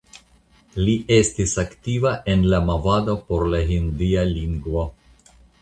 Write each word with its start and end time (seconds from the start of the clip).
Li 0.87 0.95
estis 1.17 1.53
aktiva 1.65 2.15
en 2.35 2.47
la 2.55 2.63
movado 2.71 3.17
por 3.31 3.47
la 3.55 3.63
Hindia 3.77 4.29
lingvo. 4.35 4.91